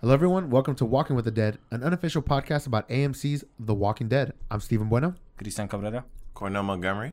[0.00, 0.48] Hello, everyone.
[0.48, 4.32] Welcome to Walking with the Dead, an unofficial podcast about AMC's The Walking Dead.
[4.48, 5.16] I'm Steven Bueno.
[5.36, 6.04] Kristian Cabrera.
[6.34, 7.12] Cornell Montgomery.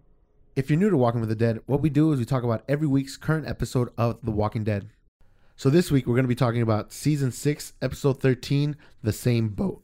[0.56, 2.64] If you're new to Walking with the Dead, what we do is we talk about
[2.70, 4.88] every week's current episode of The Walking Dead.
[5.56, 9.50] So this week we're going to be talking about season 6, episode 13, The Same
[9.50, 9.82] Boat.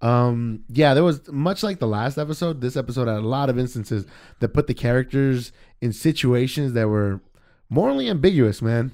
[0.00, 3.58] Um yeah, there was much like the last episode, this episode had a lot of
[3.58, 4.06] instances
[4.38, 5.52] that put the characters
[5.82, 7.20] in situations that were
[7.68, 8.92] morally ambiguous, man.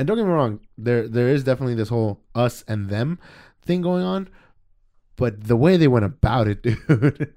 [0.00, 3.18] And don't get me wrong, there there is definitely this whole us and them
[3.60, 4.30] thing going on,
[5.16, 7.34] but the way they went about it, dude,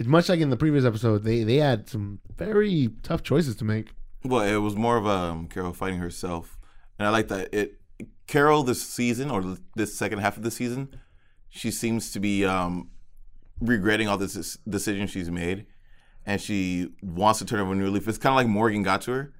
[0.00, 3.92] much like in the previous episode, they they had some very tough choices to make.
[4.24, 6.58] Well, it was more of um, Carol fighting herself,
[6.98, 7.80] and I like that it.
[8.26, 10.88] Carol this season or this second half of the season,
[11.48, 12.90] she seems to be um,
[13.60, 15.64] regretting all this decisions she's made,
[16.26, 18.08] and she wants to turn over a new leaf.
[18.08, 19.32] It's kind of like Morgan got to her,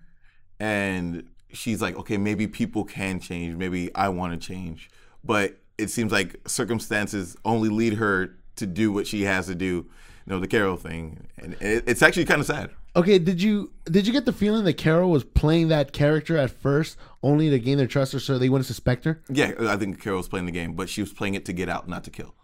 [0.61, 3.56] and she's like, okay, maybe people can change.
[3.56, 4.91] Maybe I want to change,
[5.24, 9.86] but it seems like circumstances only lead her to do what she has to do.
[10.27, 12.70] You know, the Carol thing, and it, it's actually kind of sad.
[12.94, 16.50] Okay, did you did you get the feeling that Carol was playing that character at
[16.50, 19.22] first only to gain their trust, or so they wouldn't suspect her?
[19.28, 21.69] Yeah, I think Carol was playing the game, but she was playing it to get
[21.69, 22.34] out, not to kill.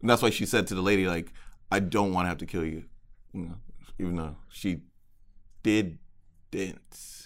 [0.00, 1.32] And that's why she said to the lady, like,
[1.70, 2.84] "I don't want to have to kill you,"
[3.32, 3.56] you know,
[3.98, 4.82] even though she
[5.62, 5.98] did
[6.50, 7.25] didn't.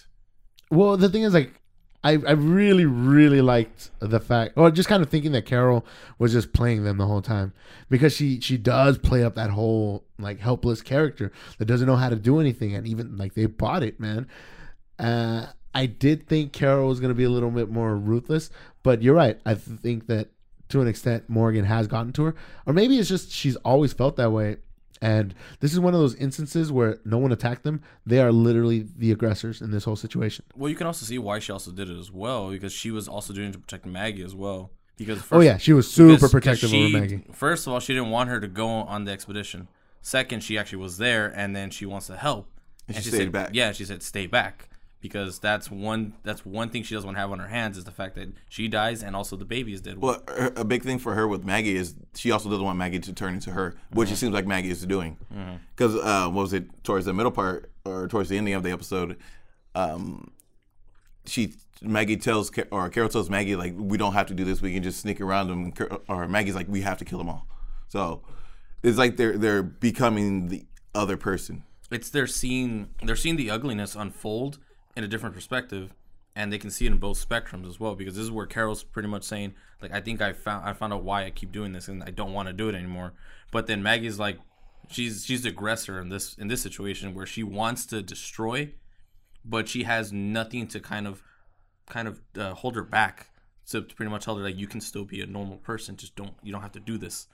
[0.71, 1.61] Well, the thing is, like,
[2.03, 5.85] I I really really liked the fact, or just kind of thinking that Carol
[6.17, 7.53] was just playing them the whole time
[7.89, 12.09] because she she does play up that whole like helpless character that doesn't know how
[12.09, 14.27] to do anything, and even like they bought it, man.
[14.97, 18.49] Uh, I did think Carol was gonna be a little bit more ruthless,
[18.81, 19.39] but you're right.
[19.45, 20.29] I think that
[20.69, 22.35] to an extent Morgan has gotten to her,
[22.65, 24.57] or maybe it's just she's always felt that way
[25.01, 27.81] and this is one of those instances where no one attacked them.
[28.05, 30.45] They are literally the aggressors in this whole situation.
[30.55, 33.07] Well, you can also see why she also did it as well because she was
[33.07, 34.71] also doing it to protect Maggie as well.
[34.97, 37.23] Because oh, first, oh yeah, she was super because, protective she, over Maggie.
[37.31, 39.67] First of all, she didn't want her to go on the expedition.
[40.03, 42.47] Second, she actually was there, and then she wants to help.
[42.87, 43.49] And, and she, she stayed said, back.
[43.53, 44.69] Yeah, she said stay back
[45.01, 47.83] because that's one that's one thing she doesn't want to have on her hands is
[47.83, 49.97] the fact that she dies and also the baby is dead.
[49.97, 50.21] Well,
[50.55, 53.33] a big thing for her with Maggie is she also doesn't want Maggie to turn
[53.33, 54.13] into her, which mm-hmm.
[54.13, 55.17] it seems like Maggie is doing.
[55.75, 56.07] Because mm-hmm.
[56.07, 59.17] uh, what was it towards the middle part or towards the ending of the episode?
[59.73, 60.31] Um,
[61.25, 64.61] she Maggie tells or Carol tells Maggie like we don't have to do this.
[64.61, 65.73] We can just sneak around them.
[66.07, 67.47] Or Maggie's like we have to kill them all.
[67.87, 68.21] So
[68.83, 71.63] it's like they're they're becoming the other person.
[71.89, 74.59] It's they're seeing they're seeing the ugliness unfold
[74.95, 75.93] in a different perspective
[76.35, 78.83] and they can see it in both spectrums as well because this is where Carol's
[78.83, 81.73] pretty much saying like I think I found I found out why I keep doing
[81.73, 83.13] this and I don't want to do it anymore.
[83.51, 84.37] But then Maggie's like
[84.89, 88.73] she's she's the aggressor in this in this situation where she wants to destroy
[89.43, 91.23] but she has nothing to kind of
[91.87, 93.27] kind of uh, hold her back
[93.67, 96.15] to, to pretty much tell her like you can still be a normal person just
[96.15, 97.27] don't you don't have to do this.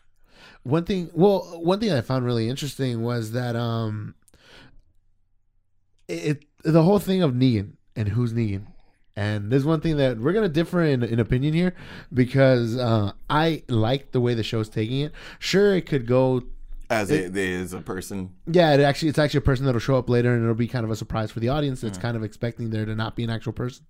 [0.63, 4.15] One thing well one thing I found really interesting was that um
[6.07, 8.67] it the whole thing of Negan and who's Negan.
[9.15, 11.73] And there's one thing that we're gonna differ in, in opinion here
[12.13, 15.11] because uh, I like the way the show's taking it.
[15.39, 16.43] Sure, it could go
[16.89, 18.33] as it, it is a person.
[18.45, 20.85] Yeah, it actually it's actually a person that'll show up later, and it'll be kind
[20.85, 22.01] of a surprise for the audience that's mm.
[22.01, 23.85] kind of expecting there to not be an actual person.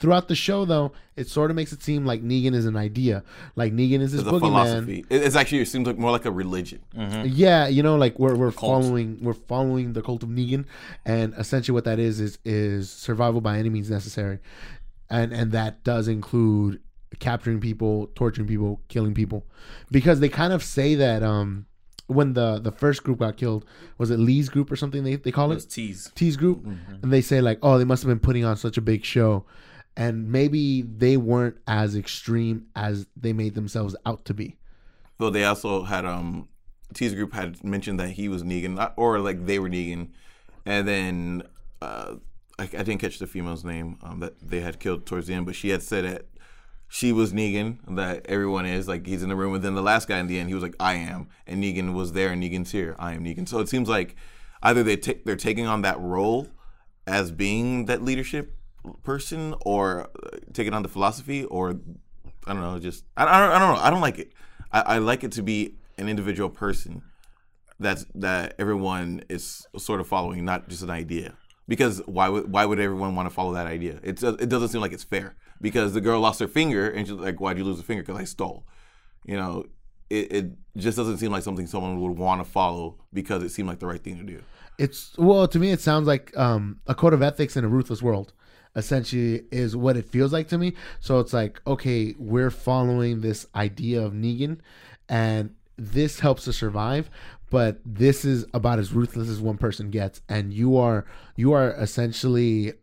[0.00, 3.24] Throughout the show, though, it sort of makes it seem like Negan is an idea,
[3.56, 5.04] like Negan is this it's boogeyman.
[5.10, 6.80] It's actually it seems like more like a religion.
[6.94, 7.24] Mm-hmm.
[7.26, 10.66] Yeah, you know, like we're we're following we're following the cult of Negan,
[11.04, 14.38] and essentially what that is is is survival by any means necessary,
[15.10, 16.80] and and that does include
[17.18, 19.46] capturing people, torturing people, killing people,
[19.90, 21.66] because they kind of say that um
[22.06, 23.64] when the the first group got killed
[23.98, 26.10] was it Lee's group or something they, they call it, it T's.
[26.14, 26.62] T's group.
[26.64, 26.94] Mm-hmm.
[27.02, 29.44] and they say like oh they must have been putting on such a big show
[29.98, 34.56] and maybe they weren't as extreme as they made themselves out to be.
[35.18, 36.48] Well, they also had um
[36.94, 40.10] T's group had mentioned that he was Negan, or like they were Negan,
[40.64, 41.42] and then
[41.82, 42.14] uh,
[42.58, 45.44] I, I didn't catch the female's name um, that they had killed towards the end,
[45.44, 46.26] but she had said that
[46.88, 50.08] she was Negan, that everyone is like he's in the room, and then the last
[50.08, 52.70] guy in the end, he was like I am, and Negan was there, and Negan's
[52.70, 53.48] here, I am Negan.
[53.48, 54.14] So it seems like
[54.62, 56.46] either they take they're taking on that role
[57.06, 58.57] as being that leadership
[59.02, 60.08] person or
[60.52, 61.80] taking on the philosophy or
[62.46, 63.82] I don't know, just I, I, don't, I don't know.
[63.82, 64.32] I don't like it.
[64.72, 67.02] I, I like it to be an individual person
[67.80, 71.34] that's that everyone is sort of following, not just an idea.
[71.66, 74.00] Because why would why would everyone want to follow that idea?
[74.02, 75.36] It it doesn't seem like it's fair.
[75.60, 78.02] Because the girl lost her finger and she's like, "Why'd you lose a finger?
[78.02, 78.64] Because I stole."
[79.26, 79.64] You know,
[80.08, 80.46] it, it
[80.76, 83.86] just doesn't seem like something someone would want to follow because it seemed like the
[83.86, 84.42] right thing to do.
[84.78, 88.02] It's well to me, it sounds like um, a code of ethics in a ruthless
[88.02, 88.32] world
[88.78, 90.74] essentially is what it feels like to me.
[91.00, 94.60] So it's like, okay, we're following this idea of Negan,
[95.08, 97.10] and this helps to survive.
[97.50, 101.70] But this is about as ruthless as one person gets, and you are you are
[101.72, 102.74] essentially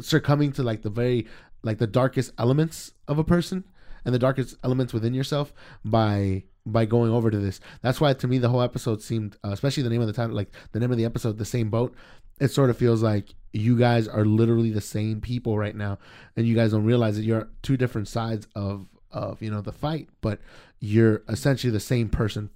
[0.00, 1.26] succumbing to like the very
[1.62, 3.64] like the darkest elements of a person
[4.04, 5.52] and the darkest elements within yourself
[5.84, 7.60] by by going over to this.
[7.82, 10.36] That's why to me the whole episode seemed, uh, especially the name of the title,
[10.36, 11.94] like the name of the episode, the same boat.
[12.40, 15.98] It sort of feels like you guys are literally the same people right now,
[16.36, 19.72] and you guys don't realize that you're two different sides of of you know the
[19.72, 20.40] fight, but
[20.80, 22.50] you're essentially the same person.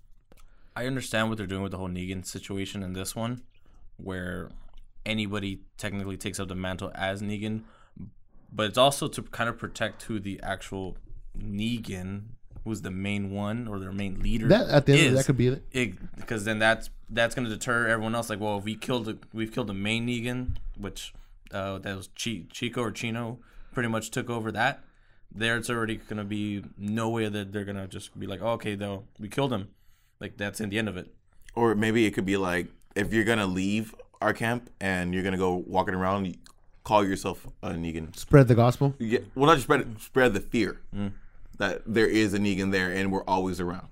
[0.75, 3.43] I understand what they're doing with the whole Negan situation in this one,
[3.97, 4.51] where
[5.05, 7.63] anybody technically takes up the mantle as Negan,
[8.53, 10.97] but it's also to kind of protect who the actual
[11.39, 12.23] Negan,
[12.65, 14.49] who's the main one or their main leader.
[14.49, 15.13] That at the end is.
[15.13, 15.65] it, that could be it.
[15.73, 18.31] it because then that's that's going to deter everyone else.
[18.31, 21.13] Like, well, if we killed the, we've killed the main Negan, which
[21.53, 23.39] uh, that was Chi, Chico or Chino,
[23.73, 24.83] pretty much took over that.
[25.35, 28.41] There, it's already going to be no way that they're going to just be like,
[28.43, 29.69] oh, okay, though we killed him.
[30.23, 31.13] Like that's in the end of it.
[31.57, 35.37] Or maybe it could be like if you're gonna leave our camp and you're gonna
[35.37, 36.37] go walking around,
[36.85, 38.17] call yourself a Negan.
[38.17, 38.95] Spread the gospel.
[39.01, 40.81] Yeah, well, not just spread it, spread the fear
[41.63, 43.89] that there is a Negan there and we're always around.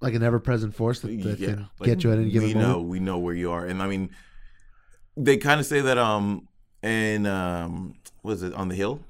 [0.00, 2.54] like an ever-present force that, that yeah, can like, get you at any given we
[2.54, 2.72] moment.
[2.72, 4.10] know we know where you are, and I mean,
[5.16, 6.48] they kind of say that um
[6.82, 9.00] and um what is it on the hill,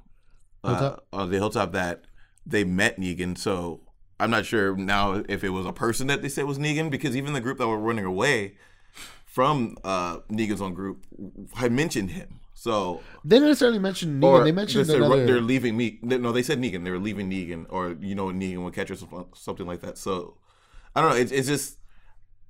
[0.63, 2.03] uh, on the hilltop that
[2.45, 3.37] they met Negan.
[3.37, 3.81] So
[4.19, 7.15] I'm not sure now if it was a person that they said was Negan because
[7.15, 8.55] even the group that were running away
[9.25, 11.05] from uh Negan's own group
[11.55, 12.39] had mentioned him.
[12.57, 14.43] So They didn't necessarily mention Negan.
[14.45, 15.25] they mentioned they said, another.
[15.25, 15.99] they're leaving me.
[16.01, 16.83] No, they said Negan.
[16.85, 19.97] They were leaving Negan, or you know, Negan would catch or something- something like that.
[19.97, 20.37] So
[20.95, 21.17] I don't know.
[21.17, 21.77] It's, it's just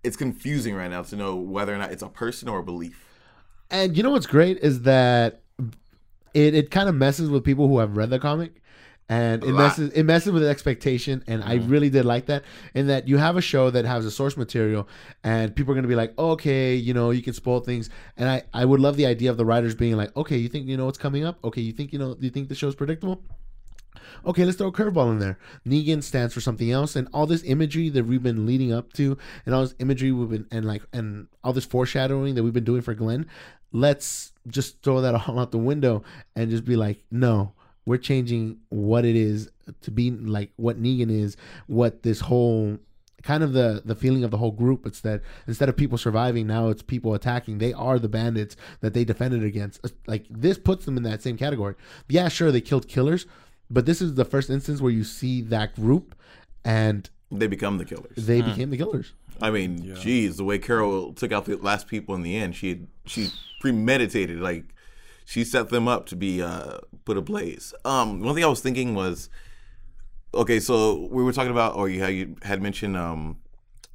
[0.04, 3.04] it's confusing right now to know whether or not it's a person or a belief.
[3.72, 5.42] And you know what's great is that
[6.36, 8.62] it, it kind of messes with people who have read the comic.
[9.08, 9.60] And it lot.
[9.60, 11.70] messes it messes with expectation, and I mm-hmm.
[11.70, 12.44] really did like that.
[12.74, 14.88] In that you have a show that has a source material,
[15.24, 17.92] and people are gonna be like, okay, you know, you can spoil things.
[18.18, 20.66] And I I would love the idea of the writers being like, okay, you think
[20.66, 21.38] you know what's coming up?
[21.44, 22.16] Okay, you think you know?
[22.16, 23.22] Do you think the show's predictable?
[24.26, 25.38] Okay, let's throw a curveball in there.
[25.68, 29.18] Negan stands for something else, and all this imagery that we've been leading up to,
[29.46, 32.64] and all this imagery we've been, and like, and all this foreshadowing that we've been
[32.64, 33.28] doing for Glenn,
[33.72, 36.04] let's just throw that all out the window
[36.36, 37.54] and just be like, no,
[37.86, 39.50] we're changing what it is
[39.82, 41.38] to be like what Negan is,
[41.68, 42.78] what this whole
[43.24, 44.86] kind of the the feeling of the whole group.
[44.86, 47.58] It's that instead of people surviving, now it's people attacking.
[47.58, 49.86] They are the bandits that they defended against.
[49.86, 51.76] Uh, like this puts them in that same category.
[52.08, 53.26] Yeah, sure, they killed killers,
[53.70, 56.16] but this is the first instance where you see that group
[56.64, 58.16] and They become the killers.
[58.16, 58.50] they hmm.
[58.50, 59.14] became the killers.
[59.42, 62.88] I mean, geez, the way Carol took out the last people in the end, she
[63.06, 63.30] she
[63.60, 64.40] premeditated.
[64.40, 64.75] Like
[65.26, 67.74] she set them up to be uh, put ablaze.
[67.84, 69.30] Um, one thing I was thinking was,
[70.34, 73.38] okay, so we were talking about, or you had, you had mentioned um,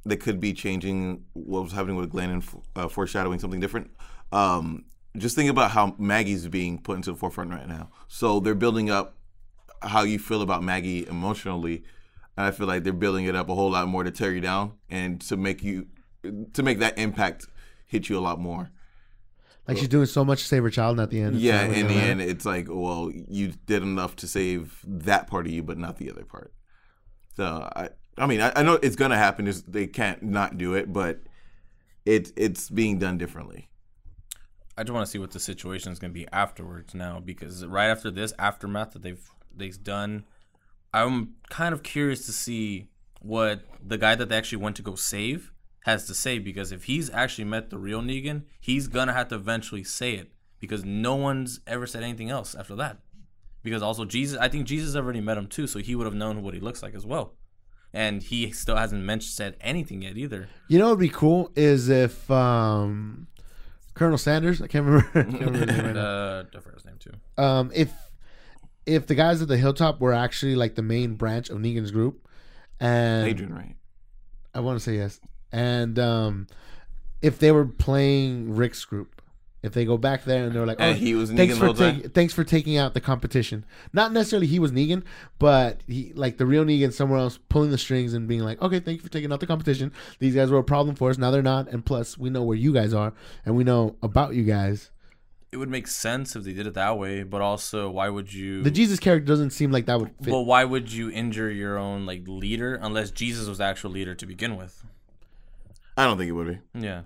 [0.05, 2.43] they could be changing what was happening with Glenn and
[2.75, 3.91] uh, foreshadowing something different.
[4.31, 4.85] Um,
[5.17, 7.89] just think about how Maggie's being put into the forefront right now.
[8.07, 9.17] So they're building up
[9.81, 11.83] how you feel about Maggie emotionally.
[12.37, 14.41] And I feel like they're building it up a whole lot more to tear you
[14.41, 15.87] down and to make you
[16.53, 17.47] to make that impact
[17.87, 18.71] hit you a lot more.
[19.67, 21.61] Like she's doing so much to save her child, and at the end, it's Yeah,
[21.61, 22.31] not really in the gonna end, matter.
[22.31, 26.09] it's like, well, you did enough to save that part of you, but not the
[26.11, 26.53] other part.
[27.37, 29.47] So I, I mean, I, I know it's gonna happen.
[29.47, 31.21] Is they can't not do it, but
[32.05, 33.69] it's it's being done differently.
[34.77, 37.63] I just want to see what the situation is going to be afterwards now because
[37.65, 39.23] right after this aftermath that they've
[39.55, 40.23] they've done,
[40.93, 42.87] I'm kind of curious to see
[43.21, 45.51] what the guy that they actually went to go save
[45.81, 49.35] has to say because if he's actually met the real Negan, he's gonna have to
[49.35, 52.99] eventually say it because no one's ever said anything else after that.
[53.63, 56.41] Because also Jesus, I think Jesus already met him too, so he would have known
[56.43, 57.33] what he looks like as well.
[57.93, 60.47] And he still hasn't mentioned said anything yet either.
[60.69, 63.27] You know what would be cool is if um,
[63.95, 66.01] Colonel Sanders, I can't remember, I can't remember his name right now.
[66.01, 67.11] Uh, I forgot his name too.
[67.43, 67.91] um, if
[68.85, 72.27] if the guys at the hilltop were actually like the main branch of Negan's group,
[72.79, 73.75] and Adrian, right?
[74.55, 75.19] I want to say yes,
[75.51, 76.47] and um,
[77.21, 79.21] if they were playing Rick's group,
[79.63, 81.59] if they go back there and they're like, And oh, he was thanks Negan for
[81.59, 82.01] the whole time?
[82.01, 83.63] take, thanks for taking out the competition.
[83.93, 85.03] Not necessarily he was Negan,
[85.37, 88.79] but he like the real Negan somewhere else pulling the strings and being like, okay,
[88.79, 89.91] thank you for taking out the competition.
[90.17, 91.19] These guys were a problem for us.
[91.19, 93.13] Now they're not, and plus we know where you guys are,
[93.45, 94.89] and we know about you guys.
[95.51, 98.63] it would make sense if they did it that way, but also why would you
[98.63, 100.31] The Jesus character doesn't seem like that would fit.
[100.31, 104.15] Well, why would you injure your own like leader unless Jesus was the actual leader
[104.15, 104.83] to begin with?
[105.97, 106.59] I don't think it would be.
[106.87, 107.01] Yeah.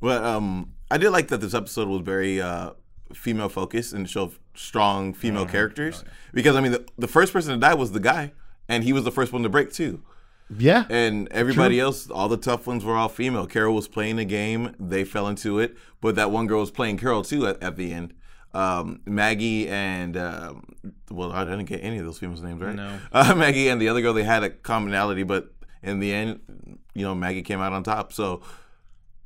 [0.00, 2.70] But um, I did like that this episode was very uh,
[3.12, 5.52] female focused and showed strong female Mm-hmm.
[5.52, 6.04] characters.
[6.06, 8.32] Oh, Because I mean, the, the first person to die was the guy,
[8.68, 10.02] and he was the first one to break too.
[10.56, 10.84] Yeah.
[10.88, 13.46] And everybody else, all the tough ones were all female.
[13.46, 15.76] Carol was playing the game; they fell into it.
[16.00, 18.14] But that one girl was playing Carol too at, at the end.
[18.54, 20.64] Um, Maggie and um,
[21.10, 22.74] well, I didn't get any of those females' names right.
[22.74, 22.98] No.
[23.12, 26.40] Uh, Maggie and the other girl, they had a commonality, but in the end,
[26.94, 28.12] you know, Maggie came out on top.
[28.12, 28.42] So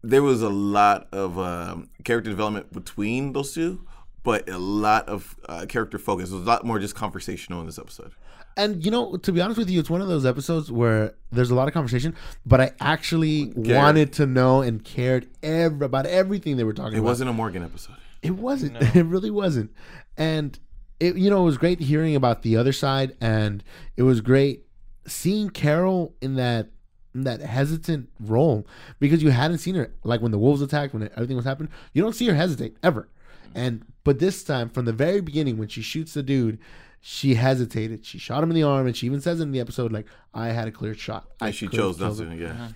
[0.02, 3.87] there was a lot of um, character development between those two,
[4.23, 6.30] but a lot of uh, character focus.
[6.30, 8.12] It was a lot more just conversational in this episode.
[8.56, 11.50] And you know, to be honest with you, it's one of those episodes where there's
[11.50, 16.59] a lot of conversation, but I actually wanted to know and cared ev- about everything
[16.59, 17.06] they were talking It about.
[17.06, 17.97] It wasn't a Morgan episode.
[18.21, 18.76] It wasn't.
[18.94, 19.73] It really wasn't.
[20.18, 20.59] And
[21.00, 23.64] it, you know, it was great hearing about the other side, and
[23.97, 24.66] it was great
[25.06, 26.68] seeing Carol in that
[27.14, 28.66] in that hesitant role
[28.99, 31.71] because you hadn't seen her like when the wolves attacked, when everything was happening.
[31.92, 33.09] You don't see her hesitate ever.
[33.54, 36.59] And but this time, from the very beginning, when she shoots the dude,
[37.00, 38.06] she hesitated.
[38.06, 40.49] She shot him in the arm, and she even says in the episode, like, "I
[40.49, 42.44] had a clear shot." I And she chose not killed him." to.
[42.44, 42.50] Yeah.
[42.52, 42.68] Uh-huh.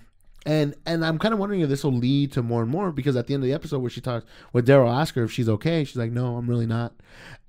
[0.47, 3.17] And and I'm kind of wondering if this will lead to more and more because
[3.17, 5.49] at the end of the episode where she talks, where Daryl asks her if she's
[5.49, 6.93] okay, she's like, "No, I'm really not."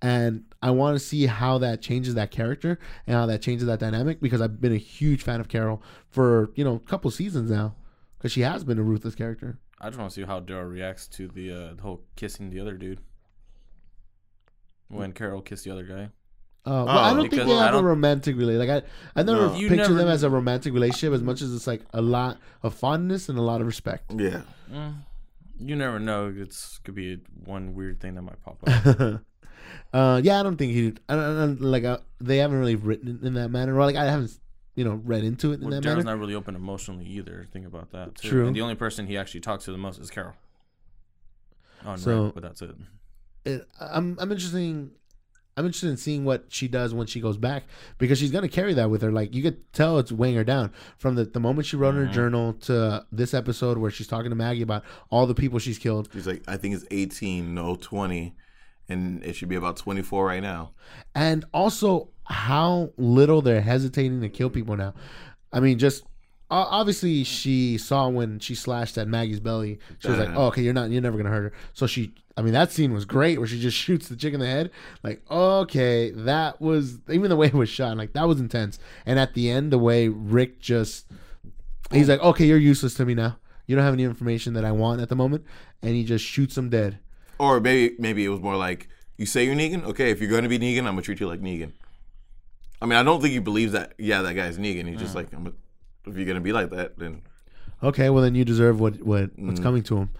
[0.02, 2.76] And I want to see how that changes that character
[3.06, 6.50] and how that changes that dynamic because I've been a huge fan of Carol for
[6.56, 7.76] you know a couple seasons now
[8.18, 9.60] because she has been a ruthless character.
[9.80, 12.58] I just want to see how Daryl reacts to the, uh, the whole kissing the
[12.58, 13.00] other dude.
[14.88, 16.08] When Carol kissed the other guy.
[16.68, 18.68] Uh, well, I Oh, don't think they have a romantic relationship.
[18.68, 18.84] Like
[19.16, 19.54] I, I never No.
[19.54, 22.74] Picture never- them as a romantic relationship as much as it's like a lot of
[22.74, 24.12] fondness and a lot of respect.
[24.14, 24.42] Yeah.
[24.70, 24.94] Mm,
[25.58, 26.32] you never know.
[26.36, 29.20] It's could be one weird thing that might pop up.
[29.94, 30.92] uh, yeah, I don't think he.
[31.08, 33.74] I don't, I don't- like uh, they haven't really written it in that manner.
[33.74, 34.38] Or like I haven't,
[34.74, 36.16] you know, read into it in well, that Daryl's manner.
[36.16, 37.46] not really open emotionally either.
[37.52, 38.16] Think about that.
[38.16, 38.28] Too.
[38.28, 38.46] True.
[38.46, 40.34] And the only person he actually talks to the most is Carol.
[41.84, 42.74] On So- Rick, but that's it.
[43.44, 44.90] It, I'm I'm interesting.
[45.58, 47.64] I'm interested in seeing what she does when she goes back
[47.98, 49.10] because she's gonna carry that with her.
[49.10, 51.96] Like you could tell it's weighing her down from the, the moment she wrote in
[51.96, 52.12] her mm-hmm.
[52.12, 56.08] journal to this episode where she's talking to Maggie about all the people she's killed.
[56.12, 58.36] She's like, I think it's 18, no 20.
[58.88, 60.70] And it should be about 24 right now.
[61.14, 64.94] and also how little they're hesitating to kill people now.
[65.52, 66.04] I mean, just
[66.50, 69.78] obviously she saw when she slashed at Maggie's belly.
[69.98, 70.30] She was like.
[70.34, 72.92] "Oh, okay, you're not, you're never gonna hurt her." So she, I mean, that scene
[72.94, 74.70] was great where she just shoots the chick in the head.
[75.02, 77.96] Like, okay, that was even the way it was shot.
[77.96, 78.78] Like that was intense.
[79.04, 81.06] And at the end, the way Rick just,
[81.92, 83.38] he's like, "Okay, you're useless to me now.
[83.66, 85.44] You don't have any information that I want at the moment,"
[85.82, 87.00] and he just shoots him dead.
[87.38, 89.84] Or maybe maybe it was more like, you say you're Negan?
[89.84, 91.72] Okay, if you're going to be Negan, I'm going to treat you like Negan.
[92.80, 94.88] I mean, I don't think he believes that, yeah, that guy's Negan.
[94.88, 95.46] He's just like, I'm,
[96.06, 97.22] if you're going to be like that, then
[97.82, 100.10] Okay, well then you deserve what what what's coming to him.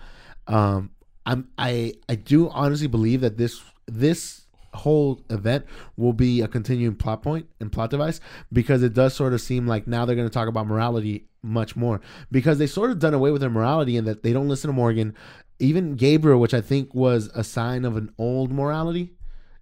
[0.47, 0.91] Um,
[1.29, 5.67] I'm I I do honestly believe that this this whole event
[5.97, 8.21] will be a continuing plot point and plot device
[8.53, 11.77] because it does sort of seem like now they're going to talk about morality much
[11.77, 14.69] more because they sort of done away with their morality and that they don't listen
[14.69, 15.15] to Morgan,
[15.59, 19.13] even Gabriel, which I think was a sign of an old morality,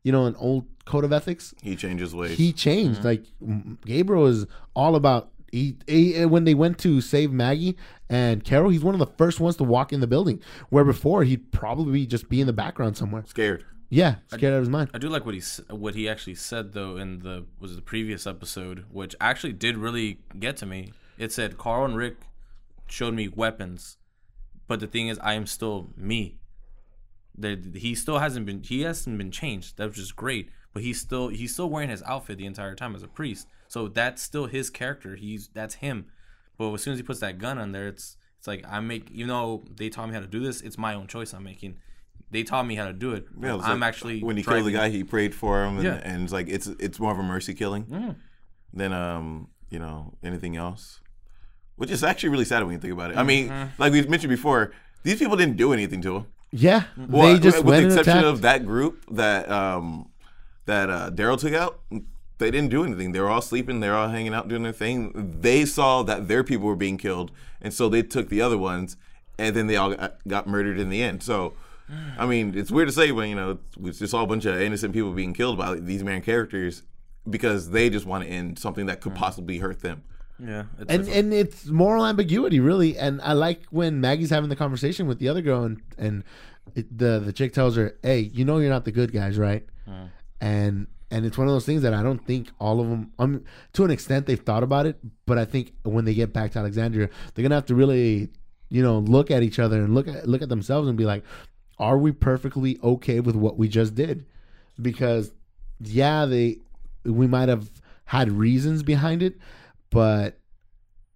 [0.02, 2.36] you know, an old code of ethics he changes ways.
[2.38, 3.00] he changed.
[3.00, 3.08] Mm-hmm.
[3.08, 5.30] Like Gabriel is all about.
[5.52, 7.76] He, he when they went to save Maggie
[8.08, 10.42] and Carol, he's one of the first ones to walk in the building.
[10.68, 13.24] Where before he'd probably just be in the background somewhere.
[13.26, 13.64] Scared.
[13.88, 14.90] Yeah, scared out of his mind.
[14.94, 17.82] I do like what he what he actually said though in the was it the
[17.82, 20.92] previous episode, which actually did really get to me.
[21.18, 22.16] It said Carl and Rick
[22.88, 23.96] showed me weapons,
[24.66, 26.38] but the thing is, I am still me.
[27.38, 29.76] The, he still hasn't been he hasn't been changed.
[29.76, 32.94] That was just great, but he's still he's still wearing his outfit the entire time
[32.94, 33.46] as a priest.
[33.68, 35.16] So that's still his character.
[35.16, 36.06] He's that's him.
[36.58, 39.10] But as soon as he puts that gun on there, it's it's like I make
[39.10, 41.76] even though they taught me how to do this, it's my own choice I'm making.
[42.30, 43.26] They taught me how to do it.
[43.40, 45.84] Yeah, it I'm like actually when he killed the guy, he prayed for him, and,
[45.84, 46.00] Yeah.
[46.02, 48.16] and it's like it's it's more of a mercy killing Mm.
[48.72, 51.00] than um you know anything else,
[51.76, 53.16] which is actually really sad when you think about it.
[53.16, 53.80] I mean, Mm-hmm.
[53.82, 56.26] like we've mentioned before, these people didn't do anything to him.
[56.52, 60.10] Yeah, Well, they just with went the exception of that group that um
[60.64, 61.80] that uh, Daryl took out.
[62.38, 63.12] They didn't do anything.
[63.12, 63.80] They were all sleeping.
[63.80, 65.38] They were all hanging out doing their thing.
[65.40, 67.30] They saw that their people were being killed,
[67.62, 68.96] and so they took the other ones,
[69.38, 71.22] and then they all got, got murdered in the end.
[71.22, 71.54] So,
[72.18, 74.60] I mean, it's weird to say, but you know, it's just all a bunch of
[74.60, 76.82] innocent people being killed by these main characters
[77.28, 79.16] because they just want to end something that could mm.
[79.16, 80.02] possibly hurt them.
[80.38, 84.50] Yeah, it's, and it's- and it's moral ambiguity really and i like when maggie's having
[84.50, 86.24] the conversation with the other girl and and
[86.74, 89.64] it, the the chick tells her hey you know you're not the good guys right
[89.88, 90.10] mm.
[90.42, 93.44] and and it's one of those things that i don't think all of them um
[93.72, 96.58] to an extent they've thought about it but i think when they get back to
[96.58, 98.28] alexandria they're gonna have to really
[98.70, 101.22] you know look at each other and look at look at themselves and be like
[101.78, 104.24] are we perfectly okay with what we just did?
[104.80, 105.32] Because
[105.80, 106.58] yeah, they
[107.04, 107.70] we might have
[108.06, 109.38] had reasons behind it,
[109.90, 110.38] but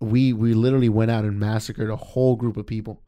[0.01, 3.03] we we literally went out and massacred a whole group of people.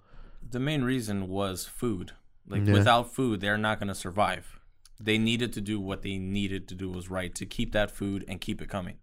[0.49, 2.13] The main reason was food.
[2.49, 2.73] Like Yeah.
[2.73, 4.59] without food, they're not going to survive.
[5.03, 8.25] They needed to do what they needed to do was right to keep that food
[8.29, 8.97] and keep it coming.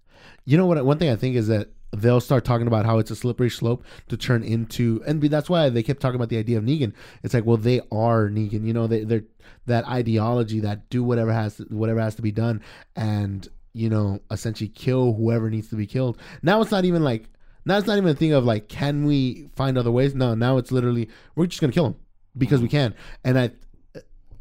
[0.46, 0.84] You know what?
[0.86, 3.84] One thing I think is that they'll start talking about how it's a slippery slope
[4.10, 6.94] to turn into, and that's why they kept talking about the idea of Negan.
[7.24, 8.66] It's like, well, they are Negan.
[8.66, 9.24] You know, they, they're
[9.66, 12.62] that ideology that do whatever has to, whatever has to be done,
[12.96, 16.18] and you know, essentially kill whoever needs to be killed.
[16.42, 17.30] Now it's not even like
[17.66, 20.16] now it's not even a thing of like, can we find other ways?
[20.16, 21.96] No, now it's literally we're just gonna kill him
[22.38, 22.96] because we can.
[23.24, 23.52] And I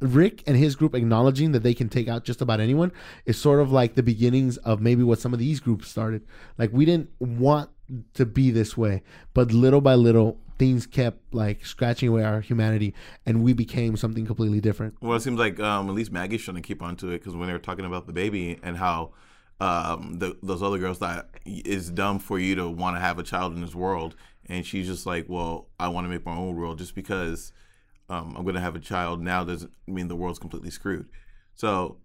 [0.00, 2.92] Rick and his group acknowledging that they can take out just about anyone
[3.26, 6.22] is sort of like the beginnings of maybe what some of these groups started.
[6.56, 7.70] Like we didn't want
[8.14, 9.02] to be this way,
[9.34, 12.92] but little by little things kept like scratching away our humanity
[13.24, 14.94] and we became something completely different.
[15.00, 17.36] Well, it seems like um, at least Maggie's trying to keep on to it because
[17.36, 19.12] when they were talking about the baby and how
[19.60, 23.22] um, the, those other girls thought it's dumb for you to want to have a
[23.22, 24.14] child in this world,
[24.46, 27.52] and she's just like, well, I want to make my own world just because
[28.08, 31.08] um, I'm going to have a child now doesn't mean the world's completely screwed.
[31.54, 31.98] So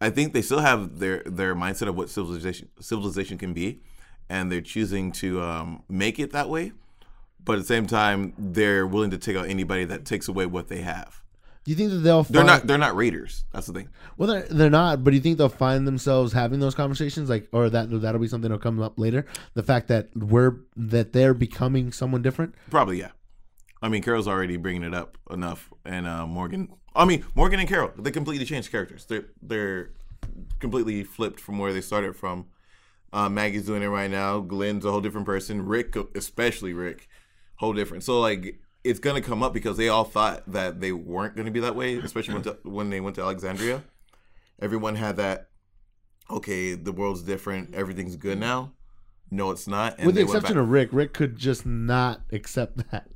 [0.00, 3.80] I think they still have their their mindset of what civilization civilization can be,
[4.28, 6.72] and they're choosing to um, make it that way.
[7.42, 10.68] But at the same time, they're willing to take out anybody that takes away what
[10.68, 11.22] they have.
[11.64, 12.66] Do you think that they'll They're not.
[12.66, 13.44] They're not raiders.
[13.52, 13.88] That's the thing.
[14.16, 17.48] well they're, they're not but do you think they'll find themselves having those conversations like
[17.52, 21.34] or that that'll be something that'll come up later the fact that we're that they're
[21.34, 23.10] becoming someone different Probably yeah.
[23.80, 26.68] I mean, Carol's already bringing it up enough, and uh, Morgan.
[26.94, 27.92] I mean, Morgan and Carol.
[27.96, 29.04] They completely changed characters.
[29.04, 29.90] They're they're
[30.58, 32.46] completely flipped from where they started from.
[33.12, 34.40] Uh, Maggie's doing it right now.
[34.40, 35.64] Glenn's a whole different person.
[35.64, 37.08] Rick, especially Rick,
[37.56, 38.04] whole different.
[38.04, 41.60] So like, it's gonna come up because they all thought that they weren't gonna be
[41.60, 43.82] that way, especially when, to, when they went to Alexandria.
[44.60, 45.48] Everyone had that.
[46.30, 47.74] Okay, the world's different.
[47.74, 48.72] Everything's good now.
[49.30, 49.96] No, it's not.
[49.98, 53.08] And with the exception of Rick, Rick could just not accept that.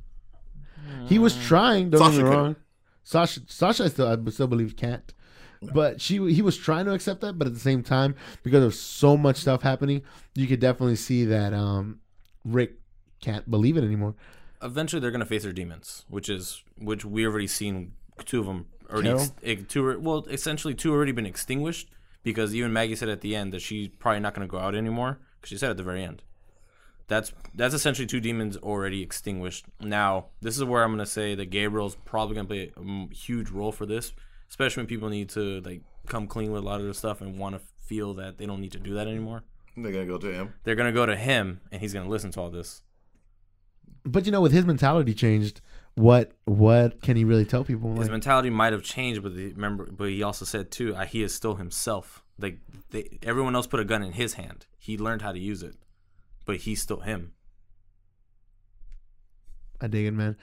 [1.07, 1.89] He was trying.
[1.89, 2.35] Don't Sasha get me could.
[2.35, 2.55] wrong.
[3.03, 5.13] Sasha, Sasha, I still, I still believe can't.
[5.73, 8.75] But she, he was trying to accept that, but at the same time, because of
[8.75, 10.01] so much stuff happening,
[10.35, 11.99] you could definitely see that um,
[12.43, 12.73] Rick
[13.21, 14.15] can't believe it anymore.
[14.61, 17.93] Eventually, they're going to face their demons, which is which we already seen
[18.25, 19.31] two of them already.
[19.43, 21.89] Ex- two, well, essentially two already been extinguished
[22.23, 24.75] because even Maggie said at the end that she's probably not going to go out
[24.75, 26.23] anymore because she said at the very end.
[27.07, 29.65] That's that's essentially two demons already extinguished.
[29.81, 33.71] Now, this is where I'm gonna say that Gabriel's probably gonna play a huge role
[33.71, 34.13] for this,
[34.49, 37.37] especially when people need to like come clean with a lot of this stuff and
[37.37, 39.43] want to feel that they don't need to do that anymore.
[39.75, 40.53] They're gonna go to him.
[40.63, 42.81] They're gonna go to him and he's gonna listen to all this.
[44.05, 45.61] But you know, with his mentality changed,
[45.95, 47.91] what what can he really tell people?
[47.91, 51.05] His Like, mentality might have changed, but the, remember, but he also said too, uh,
[51.05, 52.23] he is still himself.
[52.39, 54.65] Like they, everyone else put a gun in his hand.
[54.77, 55.75] He learned how to use it,
[56.45, 57.33] but he's still him.
[59.81, 60.37] I dig it, man.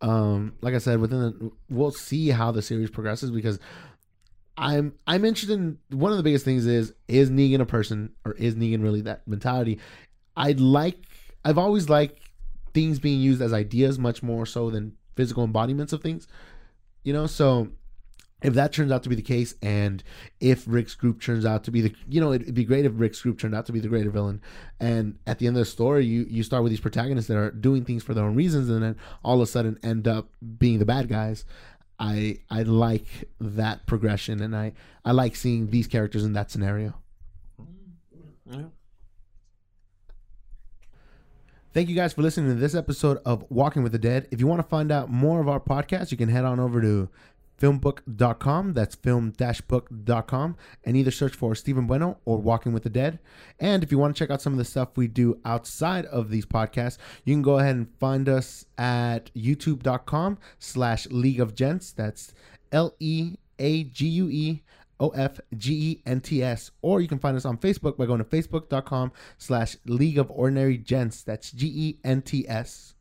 [0.00, 3.58] Um, like I said, within the, we'll see how the series progresses because
[4.58, 8.32] I'm I'm interested in one of the biggest things is is Negan a person or
[8.32, 9.78] is Negan really that mentality?
[10.36, 10.96] I'd like
[11.44, 12.20] I've always liked
[12.74, 16.26] things being used as ideas much more so than physical embodiments of things.
[17.04, 17.68] You know, so
[18.42, 20.02] if that turns out to be the case, and
[20.40, 23.20] if Rick's group turns out to be the, you know, it'd be great if Rick's
[23.22, 24.42] group turned out to be the greater villain.
[24.78, 27.50] And at the end of the story, you you start with these protagonists that are
[27.50, 30.78] doing things for their own reasons, and then all of a sudden end up being
[30.78, 31.44] the bad guys.
[31.98, 33.06] I I like
[33.40, 36.94] that progression, and I I like seeing these characters in that scenario.
[41.72, 44.28] Thank you guys for listening to this episode of Walking with the Dead.
[44.30, 46.80] If you want to find out more of our podcast, you can head on over
[46.80, 47.10] to
[47.60, 48.74] filmbook.com.
[48.74, 53.18] That's film-book.com and either search for Steven Bueno or Walking with the Dead.
[53.58, 56.30] And if you want to check out some of the stuff we do outside of
[56.30, 61.92] these podcasts, you can go ahead and find us at youtube.com slash League of Gents.
[61.92, 62.32] That's
[62.72, 64.62] L-E-A-G-U-E
[64.98, 68.06] O F G E N T S, or you can find us on Facebook by
[68.06, 71.22] going to facebook.com slash League of Ordinary Gents.
[71.22, 72.95] That's G E N T S.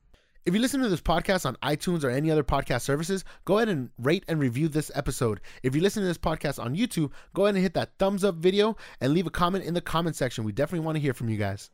[0.45, 3.67] If you listen to this podcast on iTunes or any other podcast services, go ahead
[3.67, 5.41] and rate and review this episode.
[5.63, 8.35] If you listen to this podcast on YouTube, go ahead and hit that thumbs up
[8.35, 10.43] video and leave a comment in the comment section.
[10.43, 11.71] We definitely want to hear from you guys.